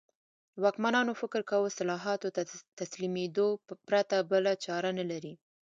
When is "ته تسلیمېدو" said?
2.35-3.47